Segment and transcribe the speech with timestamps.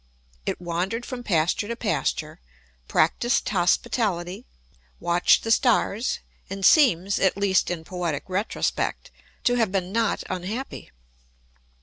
[0.47, 2.39] It wandered from pasture to pasture,
[2.87, 4.47] practised hospitality,
[4.99, 6.17] watched the stars,
[6.49, 9.11] and seems (at least in poetic retrospect)
[9.43, 10.89] to have been not unhappy.